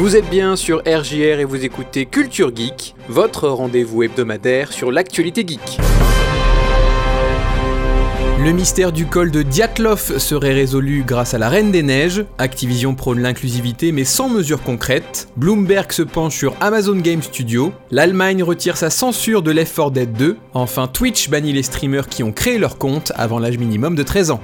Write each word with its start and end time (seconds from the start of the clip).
Vous 0.00 0.16
êtes 0.16 0.30
bien 0.30 0.56
sur 0.56 0.78
RJR 0.78 1.40
et 1.40 1.44
vous 1.44 1.62
écoutez 1.62 2.06
Culture 2.06 2.56
Geek, 2.56 2.94
votre 3.10 3.50
rendez-vous 3.50 4.02
hebdomadaire 4.02 4.72
sur 4.72 4.90
l'actualité 4.90 5.44
geek. 5.46 5.78
Le 8.42 8.50
mystère 8.52 8.92
du 8.92 9.04
col 9.04 9.30
de 9.30 9.42
Diatlov 9.42 10.16
serait 10.16 10.54
résolu 10.54 11.04
grâce 11.06 11.34
à 11.34 11.38
la 11.38 11.50
Reine 11.50 11.70
des 11.70 11.82
Neiges. 11.82 12.24
Activision 12.38 12.94
prône 12.94 13.20
l'inclusivité 13.20 13.92
mais 13.92 14.04
sans 14.04 14.30
mesures 14.30 14.62
concrètes. 14.62 15.28
Bloomberg 15.36 15.92
se 15.92 16.00
penche 16.00 16.34
sur 16.34 16.54
Amazon 16.62 16.96
Game 16.96 17.20
Studio. 17.20 17.70
L'Allemagne 17.90 18.42
retire 18.42 18.78
sa 18.78 18.88
censure 18.88 19.42
de 19.42 19.50
Left 19.50 19.76
4 19.76 19.90
Dead 19.90 20.12
2. 20.14 20.38
Enfin, 20.54 20.86
Twitch 20.86 21.28
bannit 21.28 21.52
les 21.52 21.62
streamers 21.62 22.08
qui 22.08 22.22
ont 22.22 22.32
créé 22.32 22.56
leur 22.56 22.78
compte 22.78 23.12
avant 23.16 23.38
l'âge 23.38 23.58
minimum 23.58 23.96
de 23.96 24.02
13 24.02 24.30
ans. 24.30 24.40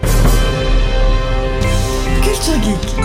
Culture 2.23 2.63
Geek. 2.63 2.96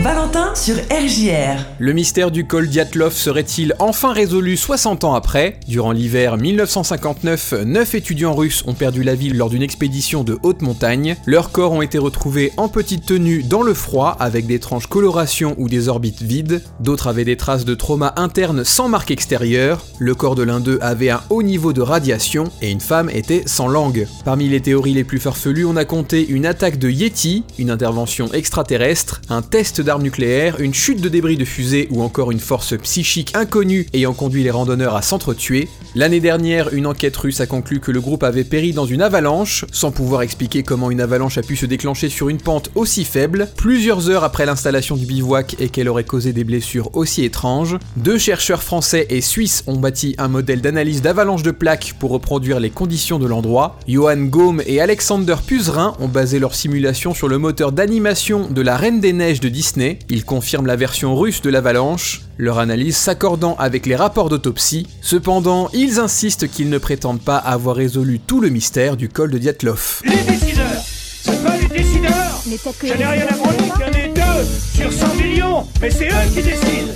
Valentin 0.00 0.54
sur 0.54 0.76
RJR. 0.76 1.66
Le 1.78 1.92
mystère 1.92 2.30
du 2.30 2.46
col 2.46 2.66
Diatlov 2.66 3.12
serait-il 3.12 3.74
enfin 3.78 4.14
résolu 4.14 4.56
60 4.56 5.04
ans 5.04 5.12
après 5.12 5.60
Durant 5.68 5.92
l'hiver 5.92 6.38
1959, 6.38 7.56
9 7.66 7.94
étudiants 7.94 8.34
russes 8.34 8.64
ont 8.66 8.72
perdu 8.72 9.02
la 9.02 9.14
vie 9.14 9.28
lors 9.28 9.50
d'une 9.50 9.62
expédition 9.62 10.24
de 10.24 10.38
haute 10.42 10.62
montagne. 10.62 11.16
Leurs 11.26 11.52
corps 11.52 11.72
ont 11.72 11.82
été 11.82 11.98
retrouvés 11.98 12.52
en 12.56 12.68
petite 12.68 13.04
tenue 13.04 13.42
dans 13.42 13.62
le 13.62 13.74
froid 13.74 14.16
avec 14.18 14.46
d'étranges 14.46 14.86
colorations 14.86 15.54
ou 15.58 15.68
des 15.68 15.88
orbites 15.88 16.22
vides. 16.22 16.62
D'autres 16.80 17.08
avaient 17.08 17.26
des 17.26 17.36
traces 17.36 17.66
de 17.66 17.74
trauma 17.74 18.14
interne 18.16 18.64
sans 18.64 18.88
marque 18.88 19.10
extérieure. 19.10 19.84
Le 19.98 20.14
corps 20.14 20.36
de 20.36 20.42
l'un 20.42 20.60
d'eux 20.60 20.78
avait 20.80 21.10
un 21.10 21.20
haut 21.28 21.42
niveau 21.42 21.74
de 21.74 21.82
radiation 21.82 22.44
et 22.62 22.70
une 22.70 22.80
femme 22.80 23.10
était 23.10 23.42
sans 23.44 23.68
langue. 23.68 24.06
Parmi 24.24 24.48
les 24.48 24.62
théories 24.62 24.94
les 24.94 25.04
plus 25.04 25.20
farfelues, 25.20 25.66
on 25.66 25.76
a 25.76 25.84
compté 25.84 26.26
une 26.26 26.46
attaque 26.46 26.78
de 26.78 26.88
Yeti, 26.88 27.44
une 27.58 27.70
intervention 27.70 28.32
extraterrestre, 28.32 29.20
un 29.28 29.42
test 29.42 29.81
d'armes 29.82 30.02
nucléaires, 30.02 30.60
une 30.60 30.74
chute 30.74 31.00
de 31.00 31.08
débris 31.08 31.36
de 31.36 31.44
fusée 31.44 31.88
ou 31.90 32.02
encore 32.02 32.32
une 32.32 32.40
force 32.40 32.76
psychique 32.78 33.32
inconnue 33.34 33.86
ayant 33.92 34.14
conduit 34.14 34.42
les 34.42 34.50
randonneurs 34.50 34.96
à 34.96 35.02
s'entretuer. 35.02 35.68
L'année 35.94 36.20
dernière, 36.20 36.72
une 36.72 36.86
enquête 36.86 37.16
russe 37.16 37.40
a 37.40 37.46
conclu 37.46 37.78
que 37.78 37.90
le 37.90 38.00
groupe 38.00 38.22
avait 38.22 38.44
péri 38.44 38.72
dans 38.72 38.86
une 38.86 39.02
avalanche, 39.02 39.66
sans 39.72 39.90
pouvoir 39.90 40.22
expliquer 40.22 40.62
comment 40.62 40.90
une 40.90 41.00
avalanche 41.00 41.36
a 41.36 41.42
pu 41.42 41.54
se 41.56 41.66
déclencher 41.66 42.08
sur 42.08 42.28
une 42.28 42.38
pente 42.38 42.70
aussi 42.74 43.04
faible, 43.04 43.48
plusieurs 43.56 44.08
heures 44.08 44.24
après 44.24 44.46
l'installation 44.46 44.96
du 44.96 45.04
bivouac 45.04 45.56
et 45.60 45.68
qu'elle 45.68 45.88
aurait 45.88 46.04
causé 46.04 46.32
des 46.32 46.44
blessures 46.44 46.94
aussi 46.96 47.24
étranges. 47.24 47.76
Deux 47.96 48.18
chercheurs 48.18 48.62
français 48.62 49.06
et 49.10 49.20
suisses 49.20 49.64
ont 49.66 49.76
bâti 49.78 50.14
un 50.18 50.28
modèle 50.28 50.62
d'analyse 50.62 51.02
d'avalanche 51.02 51.42
de 51.42 51.50
plaques 51.50 51.94
pour 51.98 52.10
reproduire 52.10 52.60
les 52.60 52.70
conditions 52.70 53.18
de 53.18 53.26
l'endroit. 53.26 53.78
Johan 53.86 54.16
Gaume 54.16 54.62
et 54.66 54.80
Alexander 54.80 55.36
Puzerin 55.46 55.94
ont 56.00 56.08
basé 56.08 56.38
leur 56.38 56.54
simulation 56.54 57.14
sur 57.14 57.28
le 57.28 57.38
moteur 57.38 57.72
d'animation 57.72 58.48
de 58.48 58.62
la 58.62 58.76
Reine 58.76 59.00
des 59.00 59.12
Neiges 59.12 59.40
de 59.40 59.48
Disney. 59.62 60.00
Ils 60.10 60.24
confirment 60.24 60.66
la 60.66 60.74
version 60.74 61.14
russe 61.14 61.40
de 61.40 61.48
l'avalanche, 61.48 62.22
leur 62.36 62.58
analyse 62.58 62.96
s'accordant 62.96 63.54
avec 63.60 63.86
les 63.86 63.94
rapports 63.94 64.28
d'autopsie. 64.28 64.88
Cependant, 65.02 65.70
ils 65.72 66.00
insistent 66.00 66.48
qu'ils 66.48 66.68
ne 66.68 66.78
prétendent 66.78 67.22
pas 67.22 67.36
avoir 67.36 67.76
résolu 67.76 68.18
tout 68.18 68.40
le 68.40 68.48
mystère 68.48 68.96
du 68.96 69.08
col 69.08 69.30
de 69.30 69.38
Diatlov. 69.38 70.02
Les 70.04 70.16
décideurs 70.16 70.82
C'est 71.22 71.44
pas 71.44 71.56
les 71.58 71.68
décideurs 71.68 72.42
Mais 72.48 72.56
peut-être 72.56 72.78
que 72.78 72.88
Je 72.88 72.94
n'ai 72.94 73.06
rien 73.06 73.26
à 73.28 73.34
branler 73.34 73.70
en 73.72 73.96
ait 73.96 74.08
deux 74.08 74.44
sur 74.74 74.92
100 74.92 75.14
millions, 75.14 75.64
mais 75.80 75.90
c'est 75.92 76.08
eux 76.08 76.28
qui 76.34 76.42
décident 76.42 76.92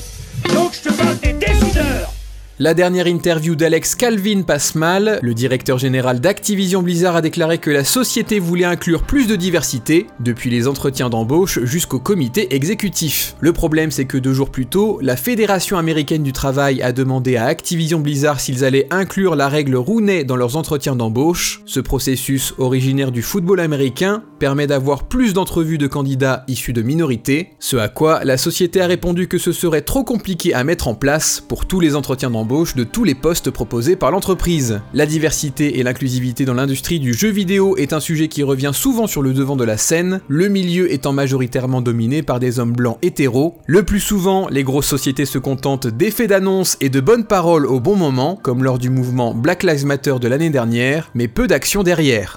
Donc 0.52 0.72
je 0.74 0.88
te 0.88 0.92
parle 0.92 1.16
des 1.20 1.34
décideurs 1.34 2.15
La 2.58 2.72
dernière 2.72 3.06
interview 3.06 3.54
d'Alex 3.54 3.94
Calvin 3.96 4.40
passe 4.40 4.76
mal. 4.76 5.18
Le 5.20 5.34
directeur 5.34 5.76
général 5.76 6.20
d'Activision 6.20 6.82
Blizzard 6.82 7.14
a 7.14 7.20
déclaré 7.20 7.58
que 7.58 7.70
la 7.70 7.84
société 7.84 8.38
voulait 8.38 8.64
inclure 8.64 9.02
plus 9.02 9.26
de 9.26 9.36
diversité, 9.36 10.06
depuis 10.20 10.48
les 10.48 10.66
entretiens 10.66 11.10
d'embauche 11.10 11.62
jusqu'au 11.64 11.98
comité 11.98 12.54
exécutif. 12.54 13.36
Le 13.40 13.52
problème, 13.52 13.90
c'est 13.90 14.06
que 14.06 14.16
deux 14.16 14.32
jours 14.32 14.48
plus 14.48 14.64
tôt, 14.64 14.98
la 15.02 15.16
Fédération 15.16 15.76
américaine 15.76 16.22
du 16.22 16.32
travail 16.32 16.80
a 16.80 16.92
demandé 16.92 17.36
à 17.36 17.44
Activision 17.44 18.00
Blizzard 18.00 18.40
s'ils 18.40 18.64
allaient 18.64 18.86
inclure 18.90 19.36
la 19.36 19.50
règle 19.50 19.76
Rooney 19.76 20.24
dans 20.24 20.36
leurs 20.36 20.56
entretiens 20.56 20.96
d'embauche. 20.96 21.60
Ce 21.66 21.80
processus, 21.80 22.54
originaire 22.56 23.12
du 23.12 23.20
football 23.20 23.60
américain, 23.60 24.22
permet 24.38 24.66
d'avoir 24.66 25.08
plus 25.08 25.34
d'entrevues 25.34 25.76
de 25.76 25.86
candidats 25.86 26.44
issus 26.48 26.72
de 26.72 26.80
minorités, 26.80 27.50
ce 27.58 27.76
à 27.76 27.88
quoi 27.88 28.24
la 28.24 28.38
société 28.38 28.80
a 28.80 28.86
répondu 28.86 29.28
que 29.28 29.36
ce 29.36 29.52
serait 29.52 29.82
trop 29.82 30.04
compliqué 30.04 30.54
à 30.54 30.64
mettre 30.64 30.88
en 30.88 30.94
place 30.94 31.42
pour 31.46 31.66
tous 31.66 31.80
les 31.80 31.94
entretiens 31.96 32.30
d'embauche 32.30 32.45
de 32.46 32.84
tous 32.84 33.02
les 33.02 33.16
postes 33.16 33.50
proposés 33.50 33.96
par 33.96 34.12
l'entreprise. 34.12 34.80
La 34.94 35.04
diversité 35.04 35.78
et 35.78 35.82
l'inclusivité 35.82 36.44
dans 36.44 36.54
l'industrie 36.54 37.00
du 37.00 37.12
jeu 37.12 37.28
vidéo 37.28 37.76
est 37.76 37.92
un 37.92 37.98
sujet 37.98 38.28
qui 38.28 38.44
revient 38.44 38.70
souvent 38.72 39.08
sur 39.08 39.20
le 39.20 39.32
devant 39.32 39.56
de 39.56 39.64
la 39.64 39.76
scène, 39.76 40.20
le 40.28 40.48
milieu 40.48 40.92
étant 40.92 41.12
majoritairement 41.12 41.80
dominé 41.80 42.22
par 42.22 42.38
des 42.38 42.60
hommes 42.60 42.72
blancs 42.72 42.98
hétéros. 43.02 43.58
Le 43.66 43.82
plus 43.82 44.00
souvent, 44.00 44.46
les 44.48 44.62
grosses 44.62 44.86
sociétés 44.86 45.26
se 45.26 45.38
contentent 45.38 45.88
d'effets 45.88 46.28
d'annonce 46.28 46.76
et 46.80 46.88
de 46.88 47.00
bonnes 47.00 47.26
paroles 47.26 47.66
au 47.66 47.80
bon 47.80 47.96
moment, 47.96 48.38
comme 48.40 48.62
lors 48.62 48.78
du 48.78 48.90
mouvement 48.90 49.34
Black 49.34 49.64
Lives 49.64 49.84
Matter 49.84 50.14
de 50.20 50.28
l'année 50.28 50.50
dernière, 50.50 51.10
mais 51.14 51.26
peu 51.26 51.48
d'action 51.48 51.82
derrière. 51.82 52.36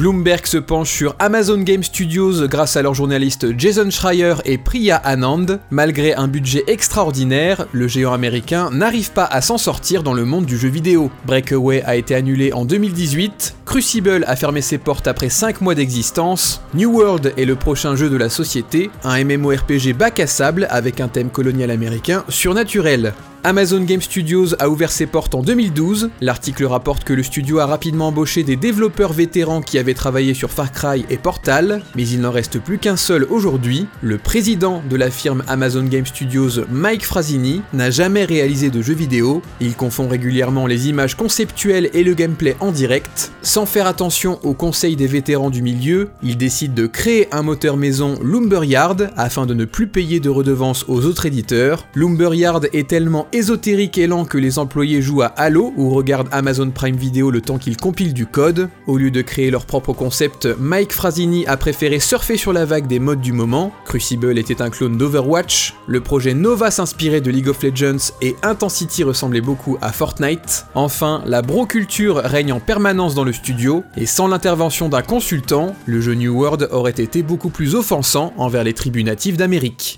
Bloomberg 0.00 0.46
se 0.46 0.56
penche 0.56 0.88
sur 0.88 1.14
Amazon 1.18 1.58
Game 1.58 1.82
Studios 1.82 2.48
grâce 2.48 2.74
à 2.78 2.80
leurs 2.80 2.94
journalistes 2.94 3.48
Jason 3.58 3.90
Schreier 3.90 4.36
et 4.46 4.56
Priya 4.56 4.96
Anand. 4.96 5.44
Malgré 5.70 6.14
un 6.14 6.26
budget 6.26 6.64
extraordinaire, 6.68 7.66
le 7.72 7.86
géant 7.86 8.14
américain 8.14 8.70
n'arrive 8.70 9.12
pas 9.12 9.26
à 9.26 9.42
s'en 9.42 9.58
sortir 9.58 10.02
dans 10.02 10.14
le 10.14 10.24
monde 10.24 10.46
du 10.46 10.56
jeu 10.56 10.70
vidéo. 10.70 11.10
Breakaway 11.26 11.82
a 11.82 11.96
été 11.96 12.14
annulé 12.14 12.54
en 12.54 12.64
2018, 12.64 13.56
Crucible 13.66 14.24
a 14.26 14.36
fermé 14.36 14.62
ses 14.62 14.78
portes 14.78 15.06
après 15.06 15.28
5 15.28 15.60
mois 15.60 15.74
d'existence, 15.74 16.62
New 16.72 16.90
World 16.90 17.34
est 17.36 17.44
le 17.44 17.56
prochain 17.56 17.94
jeu 17.94 18.08
de 18.08 18.16
la 18.16 18.30
société, 18.30 18.90
un 19.04 19.22
MMORPG 19.22 19.92
bac 19.92 20.18
à 20.18 20.26
sable 20.26 20.66
avec 20.70 21.00
un 21.00 21.08
thème 21.08 21.28
colonial 21.28 21.70
américain 21.70 22.24
surnaturel. 22.30 23.12
Amazon 23.42 23.80
Game 23.80 24.02
Studios 24.02 24.54
a 24.58 24.68
ouvert 24.68 24.92
ses 24.92 25.06
portes 25.06 25.34
en 25.34 25.40
2012. 25.40 26.10
L'article 26.20 26.66
rapporte 26.66 27.04
que 27.04 27.14
le 27.14 27.22
studio 27.22 27.58
a 27.58 27.66
rapidement 27.66 28.08
embauché 28.08 28.42
des 28.42 28.56
développeurs 28.56 29.14
vétérans 29.14 29.62
qui 29.62 29.78
avaient 29.78 29.94
travaillé 29.94 30.34
sur 30.34 30.50
Far 30.50 30.72
Cry 30.72 31.06
et 31.08 31.16
Portal, 31.16 31.82
mais 31.96 32.06
il 32.06 32.20
n'en 32.20 32.32
reste 32.32 32.58
plus 32.58 32.76
qu'un 32.76 32.98
seul 32.98 33.24
aujourd'hui. 33.30 33.86
Le 34.02 34.18
président 34.18 34.82
de 34.90 34.96
la 34.96 35.10
firme 35.10 35.42
Amazon 35.48 35.84
Game 35.84 36.04
Studios, 36.04 36.66
Mike 36.70 37.06
Frazzini, 37.06 37.62
n'a 37.72 37.90
jamais 37.90 38.26
réalisé 38.26 38.68
de 38.68 38.82
jeux 38.82 38.94
vidéo. 38.94 39.40
Il 39.62 39.74
confond 39.74 40.06
régulièrement 40.06 40.66
les 40.66 40.90
images 40.90 41.14
conceptuelles 41.14 41.88
et 41.94 42.04
le 42.04 42.12
gameplay 42.12 42.56
en 42.60 42.72
direct. 42.72 43.32
Sans 43.40 43.64
faire 43.64 43.86
attention 43.86 44.38
aux 44.42 44.54
conseils 44.54 44.96
des 44.96 45.06
vétérans 45.06 45.50
du 45.50 45.62
milieu, 45.62 46.10
il 46.22 46.36
décide 46.36 46.74
de 46.74 46.86
créer 46.86 47.26
un 47.32 47.42
moteur 47.42 47.78
maison 47.78 48.18
Lumberyard 48.22 48.96
afin 49.16 49.46
de 49.46 49.54
ne 49.54 49.64
plus 49.64 49.86
payer 49.86 50.20
de 50.20 50.28
redevances 50.28 50.84
aux 50.88 51.06
autres 51.06 51.24
éditeurs. 51.24 51.86
Lumberyard 51.94 52.60
est 52.74 52.86
tellement 52.86 53.28
ésotérique 53.32 53.96
lent 53.96 54.24
que 54.24 54.38
les 54.38 54.58
employés 54.58 55.02
jouent 55.02 55.22
à 55.22 55.32
Halo 55.36 55.72
ou 55.76 55.90
regardent 55.90 56.28
Amazon 56.32 56.70
Prime 56.70 56.96
Video 56.96 57.30
le 57.30 57.40
temps 57.40 57.58
qu'ils 57.58 57.76
compilent 57.76 58.14
du 58.14 58.26
code. 58.26 58.68
Au 58.86 58.96
lieu 58.96 59.10
de 59.10 59.22
créer 59.22 59.50
leur 59.50 59.66
propre 59.66 59.92
concept, 59.92 60.48
Mike 60.58 60.92
Frazzini 60.92 61.46
a 61.46 61.56
préféré 61.56 62.00
surfer 62.00 62.36
sur 62.36 62.52
la 62.52 62.64
vague 62.64 62.86
des 62.86 62.98
modes 62.98 63.20
du 63.20 63.32
moment. 63.32 63.72
Crucible 63.84 64.38
était 64.38 64.62
un 64.62 64.70
clone 64.70 64.96
d'Overwatch, 64.96 65.74
le 65.86 66.00
projet 66.00 66.34
Nova 66.34 66.70
s'inspirait 66.70 67.20
de 67.20 67.30
League 67.30 67.48
of 67.48 67.62
Legends 67.62 68.12
et 68.22 68.36
Intensity 68.42 69.04
ressemblait 69.04 69.40
beaucoup 69.40 69.78
à 69.80 69.92
Fortnite. 69.92 70.66
Enfin, 70.74 71.22
la 71.26 71.42
bro-culture 71.42 72.16
règne 72.16 72.52
en 72.52 72.60
permanence 72.60 73.14
dans 73.14 73.24
le 73.24 73.32
studio, 73.32 73.84
et 73.96 74.06
sans 74.06 74.28
l'intervention 74.28 74.88
d'un 74.88 75.02
consultant, 75.02 75.74
le 75.86 76.00
jeu 76.00 76.14
New 76.14 76.38
World 76.38 76.68
aurait 76.70 76.90
été 76.90 77.22
beaucoup 77.22 77.50
plus 77.50 77.74
offensant 77.74 78.32
envers 78.36 78.64
les 78.64 78.74
tribus 78.74 79.04
natives 79.04 79.36
d'Amérique. 79.36 79.96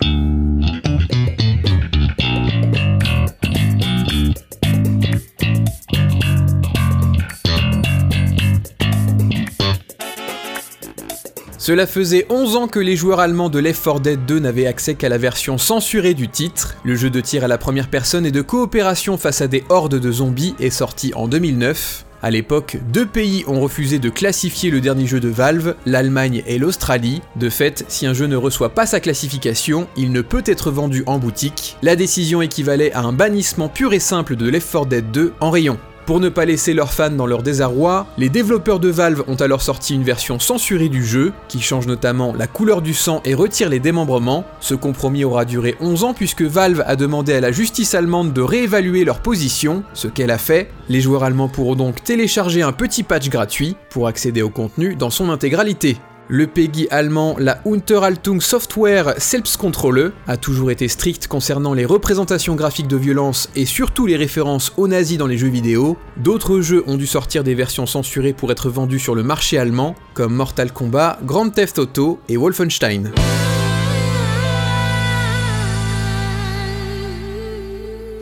Cela 11.63 11.87
faisait 11.87 12.27
11 12.29 12.57
ans 12.57 12.67
que 12.67 12.81
les 12.81 12.97
joueurs 12.97 13.21
allemands 13.21 13.49
de 13.49 13.61
Left 13.61 13.85
4 13.85 14.01
Dead 14.01 14.27
2 14.27 14.41
n'avaient 14.41 14.67
accès 14.67 14.97
qu'à 14.97 15.09
la 15.09 15.17
version 15.17 15.59
censurée 15.59 16.13
du 16.13 16.29
titre. 16.29 16.75
Le 16.83 16.97
jeu 16.97 17.09
de 17.09 17.21
tir 17.21 17.45
à 17.45 17.47
la 17.47 17.57
première 17.57 17.87
personne 17.87 18.27
et 18.27 18.33
de 18.33 18.43
coopération 18.43 19.17
face 19.17 19.43
à 19.43 19.47
des 19.47 19.63
hordes 19.69 19.95
de 19.95 20.11
zombies 20.11 20.57
est 20.59 20.71
sorti 20.71 21.13
en 21.15 21.29
2009. 21.29 22.05
À 22.21 22.33
l'époque, 22.33 22.79
deux 22.93 23.07
pays 23.07 23.45
ont 23.47 23.61
refusé 23.61 24.01
de 24.01 24.11
classifier 24.11 24.73
le 24.73 24.81
dernier 24.81 25.07
jeu 25.07 25.21
de 25.21 25.29
Valve, 25.29 25.77
l'Allemagne 25.87 26.43
et 26.49 26.59
l'Australie. 26.59 27.23
De 27.37 27.49
fait, 27.49 27.85
si 27.87 28.07
un 28.07 28.13
jeu 28.13 28.27
ne 28.27 28.35
reçoit 28.35 28.75
pas 28.75 28.87
sa 28.87 28.99
classification, 28.99 29.87
il 29.97 30.11
ne 30.11 30.21
peut 30.21 30.43
être 30.47 30.73
vendu 30.73 31.05
en 31.07 31.21
boutique. 31.21 31.77
La 31.81 31.95
décision 31.95 32.43
équivalait 32.43 32.93
à 32.93 33.03
un 33.03 33.13
bannissement 33.13 33.69
pur 33.69 33.93
et 33.93 34.01
simple 34.01 34.35
de 34.35 34.51
Left 34.51 34.69
4 34.73 34.87
Dead 34.87 35.13
2 35.13 35.33
en 35.39 35.51
rayon. 35.51 35.79
Pour 36.07 36.19
ne 36.19 36.29
pas 36.29 36.45
laisser 36.45 36.75
leurs 36.75 36.93
fans 36.93 37.11
dans 37.11 37.27
leur 37.27 37.45
désarroi, 37.45 38.07
les 38.19 38.29
développeurs 38.29 38.81
de 38.81 38.89
Valve 38.89 39.23
ont 39.29 39.37
alors 39.37 39.63
sorti 39.63 39.95
une 39.95 40.03
version 40.03 40.41
censurée 40.41 40.89
du 40.89 41.05
jeu, 41.05 41.33
qui 41.47 41.61
change 41.61 41.87
notamment 41.87 42.35
la 42.35 42.49
couleur 42.49 42.83
du 42.83 42.93
sang 42.93 43.23
et 43.25 43.35
retire 43.35 43.69
les 43.69 43.79
démembrements. 43.79 44.45
Ce 44.59 44.75
compromis 44.75 45.25
aura 45.25 45.45
duré 45.45 45.77
11 45.81 46.05
ans 46.05 46.15
puisque 46.15 46.43
Valve 46.43 46.83
a 46.87 46.97
demandé 46.97 47.35
à 47.35 47.41
la 47.41 47.53
justice 47.53 47.95
allemande 47.95 48.33
de 48.33 48.43
réévaluer 48.43 49.05
leur 49.05 49.21
position, 49.21 49.85
ce 49.95 50.09
qu'elle 50.09 50.33
a 50.33 50.39
fait. 50.39 50.71
Les 50.89 51.01
joueurs 51.01 51.23
allemands 51.23 51.49
pourront 51.49 51.77
donc 51.77 52.03
télécharger 52.03 52.63
un 52.63 52.73
petit 52.73 53.05
patch 53.05 53.29
gratuit 53.29 53.77
pour 53.89 54.09
accéder 54.09 54.43
au 54.43 54.51
contenu 54.51 54.97
dans 54.97 55.11
son 55.11 55.31
intégralité. 55.31 55.99
Le 56.29 56.47
PEGI 56.47 56.89
allemand, 56.91 57.37
la 57.39 57.61
Unterhaltung 57.67 58.41
Software 58.41 59.15
Selbstkontrolle, 59.19 60.13
a 60.27 60.37
toujours 60.37 60.71
été 60.71 60.89
strict 60.89 61.27
concernant 61.27 61.75
les 61.75 61.85
représentations 61.85 62.55
graphiques 62.55 62.89
de 62.89 62.97
violence 62.97 63.51
et 63.57 63.67
surtout 63.67 64.07
les 64.07 64.17
références 64.17 64.73
aux 64.77 64.89
nazis 64.89 65.19
dans 65.19 65.27
les 65.27 65.37
jeux 65.37 65.49
vidéo. 65.49 65.97
D'autres 66.17 66.61
jeux 66.61 66.85
ont 66.87 66.97
dû 66.97 67.07
sortir 67.07 67.45
des 67.45 67.55
versions 67.55 67.87
censurées 67.87 68.33
pour 68.33 68.53
être 68.53 68.71
vendus 68.71 69.01
sur 69.01 69.15
le 69.15 69.23
marché 69.23 69.59
allemand, 69.59 69.95
comme 70.15 70.35
Mortal 70.35 70.73
Kombat, 70.73 71.19
Grand 71.25 71.51
Theft 71.51 71.79
Auto 71.79 72.21
et 72.29 72.37
Wolfenstein. 72.37 73.13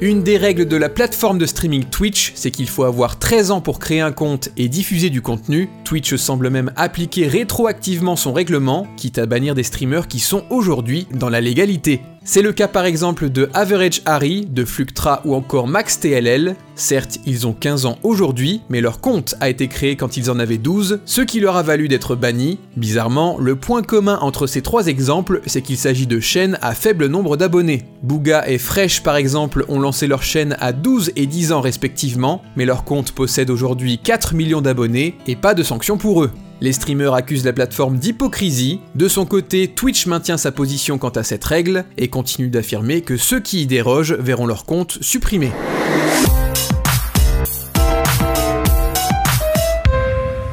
Une 0.02 0.22
des 0.22 0.38
règles 0.38 0.66
de 0.66 0.78
la 0.78 0.88
plateforme 0.88 1.36
de 1.36 1.44
streaming 1.44 1.84
Twitch, 1.84 2.32
c'est 2.34 2.50
qu'il 2.50 2.70
faut 2.70 2.84
avoir 2.84 3.18
13 3.18 3.50
ans 3.50 3.60
pour 3.60 3.78
créer 3.78 4.00
un 4.00 4.12
compte 4.12 4.48
et 4.56 4.70
diffuser 4.70 5.10
du 5.10 5.20
contenu. 5.20 5.68
Twitch 5.84 6.14
semble 6.14 6.48
même 6.48 6.72
appliquer 6.74 7.26
rétroactivement 7.28 8.16
son 8.16 8.32
règlement, 8.32 8.86
quitte 8.96 9.18
à 9.18 9.26
bannir 9.26 9.54
des 9.54 9.62
streamers 9.62 10.08
qui 10.08 10.18
sont 10.18 10.44
aujourd'hui 10.48 11.06
dans 11.12 11.28
la 11.28 11.42
légalité. 11.42 12.00
C'est 12.24 12.40
le 12.40 12.54
cas 12.54 12.68
par 12.68 12.86
exemple 12.86 13.28
de 13.28 13.50
Average 13.52 14.00
Harry, 14.06 14.46
de 14.46 14.64
Fluctra 14.64 15.20
ou 15.26 15.34
encore 15.34 15.68
Max 15.68 16.00
TLL. 16.00 16.56
Certes, 16.80 17.18
ils 17.26 17.46
ont 17.46 17.52
15 17.52 17.84
ans 17.84 17.98
aujourd'hui, 18.02 18.62
mais 18.70 18.80
leur 18.80 19.02
compte 19.02 19.34
a 19.40 19.50
été 19.50 19.68
créé 19.68 19.96
quand 19.96 20.16
ils 20.16 20.30
en 20.30 20.38
avaient 20.38 20.56
12, 20.56 21.00
ce 21.04 21.20
qui 21.20 21.38
leur 21.38 21.56
a 21.56 21.62
valu 21.62 21.88
d'être 21.88 22.16
bannis. 22.16 22.58
Bizarrement, 22.74 23.36
le 23.38 23.54
point 23.54 23.82
commun 23.82 24.18
entre 24.22 24.46
ces 24.46 24.62
trois 24.62 24.86
exemples, 24.86 25.42
c'est 25.44 25.60
qu'il 25.60 25.76
s'agit 25.76 26.06
de 26.06 26.20
chaînes 26.20 26.58
à 26.62 26.72
faible 26.72 27.08
nombre 27.08 27.36
d'abonnés. 27.36 27.84
Booga 28.02 28.48
et 28.48 28.56
Fresh 28.56 29.02
par 29.02 29.16
exemple 29.16 29.66
ont 29.68 29.78
lancé 29.78 30.06
leur 30.06 30.22
chaîne 30.22 30.56
à 30.58 30.72
12 30.72 31.12
et 31.16 31.26
10 31.26 31.52
ans 31.52 31.60
respectivement, 31.60 32.40
mais 32.56 32.64
leur 32.64 32.84
compte 32.84 33.12
possède 33.12 33.50
aujourd'hui 33.50 33.98
4 33.98 34.34
millions 34.34 34.62
d'abonnés 34.62 35.16
et 35.26 35.36
pas 35.36 35.52
de 35.52 35.62
sanctions 35.62 35.98
pour 35.98 36.22
eux. 36.24 36.30
Les 36.62 36.72
streamers 36.72 37.12
accusent 37.12 37.44
la 37.44 37.52
plateforme 37.52 37.98
d'hypocrisie. 37.98 38.80
De 38.94 39.06
son 39.06 39.26
côté, 39.26 39.68
Twitch 39.68 40.06
maintient 40.06 40.38
sa 40.38 40.50
position 40.50 40.96
quant 40.96 41.10
à 41.10 41.24
cette 41.24 41.44
règle 41.44 41.84
et 41.98 42.08
continue 42.08 42.48
d'affirmer 42.48 43.02
que 43.02 43.18
ceux 43.18 43.40
qui 43.40 43.60
y 43.60 43.66
dérogent 43.66 44.14
verront 44.14 44.46
leur 44.46 44.64
compte 44.64 44.96
supprimé. 45.02 45.50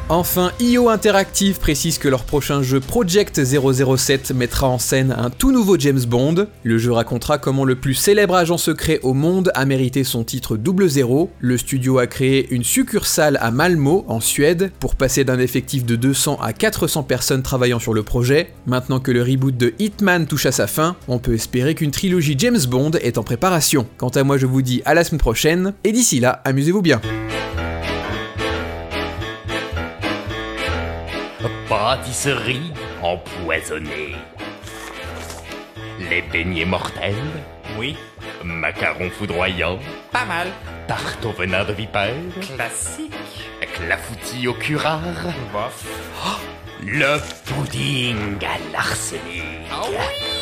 Enfin, 0.09 0.53
IO 0.61 0.87
Interactive 0.87 1.59
précise 1.59 1.97
que 1.97 2.07
leur 2.07 2.23
prochain 2.23 2.63
jeu 2.63 2.79
Project 2.79 3.43
007 3.43 4.31
mettra 4.31 4.69
en 4.69 4.79
scène 4.79 5.13
un 5.17 5.29
tout 5.29 5.51
nouveau 5.51 5.77
James 5.77 5.99
Bond. 6.07 6.47
Le 6.63 6.77
jeu 6.77 6.93
racontera 6.93 7.37
comment 7.37 7.65
le 7.65 7.75
plus 7.75 7.93
célèbre 7.93 8.35
agent 8.35 8.57
secret 8.57 9.01
au 9.03 9.13
monde 9.13 9.51
a 9.53 9.65
mérité 9.65 10.05
son 10.05 10.23
titre 10.23 10.55
double 10.55 10.87
zéro. 10.87 11.29
Le 11.41 11.57
studio 11.57 11.97
a 11.97 12.07
créé 12.07 12.47
une 12.51 12.63
succursale 12.63 13.37
à 13.41 13.51
Malmo, 13.51 14.05
en 14.07 14.21
Suède, 14.21 14.71
pour 14.79 14.95
passer 14.95 15.25
d'un 15.25 15.39
effectif 15.39 15.85
de 15.85 15.97
200 15.97 16.39
à 16.41 16.53
400 16.53 17.03
personnes 17.03 17.43
travaillant 17.43 17.79
sur 17.79 17.93
le 17.93 18.03
projet. 18.03 18.53
Maintenant 18.65 19.01
que 19.01 19.11
le 19.11 19.21
reboot 19.21 19.57
de 19.57 19.73
Hitman 19.77 20.25
touche 20.25 20.45
à 20.45 20.53
sa 20.53 20.67
fin, 20.67 20.95
on 21.09 21.19
peut 21.19 21.33
espérer 21.33 21.75
qu'une 21.75 21.91
trilogie 21.91 22.35
James 22.37 22.65
Bond 22.69 22.91
est 23.01 23.17
en 23.17 23.23
préparation. 23.23 23.85
Quant 23.97 24.07
à 24.07 24.23
moi, 24.23 24.37
je 24.37 24.45
vous 24.45 24.61
dis 24.61 24.81
à 24.85 24.93
la 24.93 25.03
semaine 25.03 25.19
prochaine, 25.19 25.73
et 25.83 25.91
d'ici 25.91 26.21
là, 26.21 26.41
amusez-vous 26.45 26.81
bien. 26.81 27.01
Pâtisserie 31.87 32.73
empoisonnée. 33.01 34.13
Les 36.09 36.21
beignets 36.21 36.65
mortels. 36.65 37.15
Oui, 37.79 37.95
Macarons 38.43 39.09
foudroyants. 39.09 39.79
pas 40.11 40.25
mal. 40.25 40.47
Tarte 40.85 41.23
au 41.23 41.31
venin 41.31 41.63
de 41.63 41.71
vipère. 41.71 42.13
Classique. 42.41 43.13
Clafoutis 43.73 44.49
au 44.49 44.53
curare. 44.53 44.99
Bof. 45.53 45.85
Le 46.83 47.19
pudding 47.45 48.43
à 48.43 48.57
l'arsenic. 48.73 49.43
Un 49.71 50.36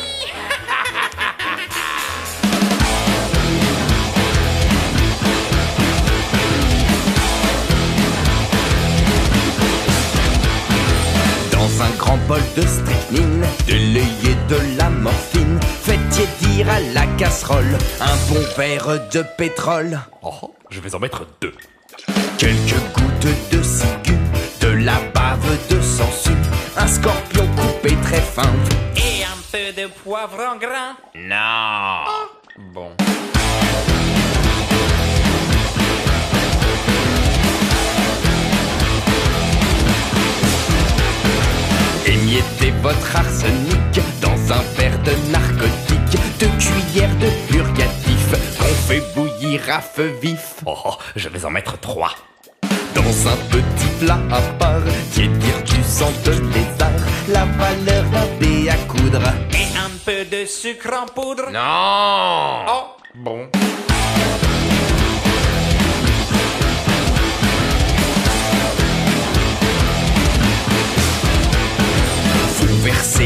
bol 12.26 12.40
de 12.56 12.62
strychnine, 12.62 13.44
de 13.68 13.72
l'œil 13.72 14.30
et 14.32 14.50
de 14.50 14.78
la 14.78 14.90
morphine, 14.90 15.58
faites 15.62 16.08
tiédir 16.10 16.68
à 16.70 16.80
la 16.80 17.06
casserole 17.18 17.76
un 18.00 18.16
bon 18.32 18.40
verre 18.56 18.98
de 19.12 19.22
pétrole, 19.36 19.98
Oh, 20.22 20.54
je 20.70 20.80
vais 20.80 20.94
en 20.94 20.98
mettre 20.98 21.26
deux. 21.40 21.54
quelques 22.38 22.74
gouttes 22.94 23.50
de 23.52 23.62
ciguë, 23.62 24.18
de 24.60 24.68
la 24.84 24.98
bave 25.14 25.68
de 25.70 25.80
sangsue, 25.80 26.30
un 26.76 26.86
scorpion 26.86 27.46
coupé 27.56 27.94
très 28.02 28.20
fin, 28.20 28.42
Et 28.96 29.22
un 29.24 29.38
peu 29.52 29.80
de 29.82 29.86
poivre 30.04 30.38
en 30.52 30.56
grain. 30.56 30.96
Non. 31.14 32.04
Bon. 32.72 32.90
Votre 42.82 43.16
arsenic 43.16 44.00
dans 44.20 44.52
un 44.52 44.62
verre 44.76 44.98
de 45.02 45.12
narcotique, 45.30 46.20
deux 46.38 46.50
cuillères 46.58 47.16
de 47.16 47.52
purgatif 47.52 48.30
qu'on 48.58 48.74
fait 48.88 49.02
bouillir 49.14 49.62
à 49.70 49.80
feu 49.80 50.14
vif. 50.20 50.56
Oh, 50.66 50.94
je 51.14 51.28
vais 51.28 51.44
en 51.44 51.50
mettre 51.50 51.78
trois. 51.80 52.14
Dans 52.94 53.02
un 53.02 53.36
petit 53.50 53.88
plat 54.00 54.18
à 54.30 54.40
part, 54.58 54.82
tiédir 55.12 55.62
du 55.64 55.82
sang 55.82 56.10
de 56.24 56.32
lézard, 56.32 56.90
la 57.28 57.44
valeur 57.44 58.04
d'un 58.10 58.26
dé 58.40 58.68
à 58.68 58.76
coudre. 58.88 59.22
Et 59.52 59.76
un 59.76 59.90
peu 60.04 60.24
de 60.24 60.46
sucre 60.46 60.92
en 60.92 61.06
poudre. 61.06 61.50
Non. 61.50 62.66
Oh, 62.68 62.96
bon. 63.14 63.48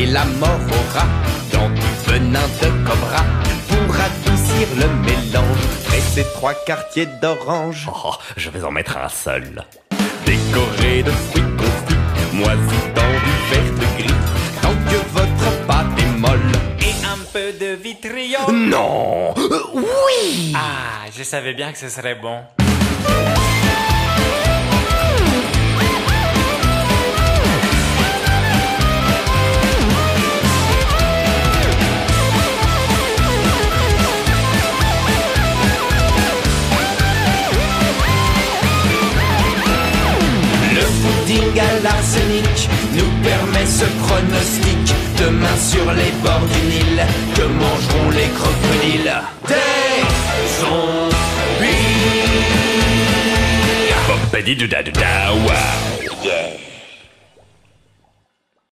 Versez 0.00 0.12
la 0.12 0.25
mort 0.25 0.49
au 0.70 0.94
rat 0.99 1.06
dans 1.52 1.69
du 1.70 1.81
venin 2.06 2.41
de 2.62 2.88
cobra 2.88 3.23
pour 3.69 3.94
adoucir 3.94 4.66
le 4.76 4.88
mélange. 5.04 5.59
Pressez 5.87 6.25
trois 6.35 6.54
quartiers 6.54 7.07
d'orange, 7.21 7.88
Oh, 7.92 8.12
je 8.37 8.49
vais 8.50 8.62
en 8.64 8.71
mettre 8.71 8.97
un 8.97 9.09
seul. 9.09 9.62
décoré 10.25 11.02
de 11.02 11.11
fruits 11.11 11.42
confits, 11.59 12.35
moisis 12.37 12.87
dans 12.95 13.12
du 13.25 13.35
vert 13.50 13.73
de 13.75 14.02
gris. 14.02 14.14
Tant 14.62 14.75
que 14.88 14.97
votre 15.12 15.66
pâte 15.66 15.87
est 15.99 16.19
molle. 16.19 16.52
Et 16.80 17.04
un 17.04 17.19
peu 17.33 17.52
de 17.52 17.75
vitriol. 17.75 18.50
Non, 18.52 19.35
Euh, 19.37 19.59
oui. 19.75 20.54
Ah, 20.57 21.09
je 21.16 21.23
savais 21.23 21.52
bien 21.54 21.73
que 21.73 21.78
ce 21.78 21.88
serait 21.90 22.14
bon. 22.14 22.40
L'arsenic 41.83 42.69
nous 42.95 43.11
permet 43.23 43.67
ce 43.67 43.85
pronostic. 44.05 44.95
Demain 45.19 45.57
sur 45.57 45.93
les 45.93 46.12
bords 46.23 46.49
du 46.52 46.61
Nil, 46.73 46.97
que 47.35 47.43
mangeront 47.43 48.11
les 48.11 48.29
crocodiles? 48.38 49.14
Des 49.49 50.02
zombies 50.61 51.21
ouah. 55.33 56.00